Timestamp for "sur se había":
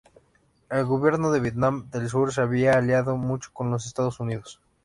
2.09-2.73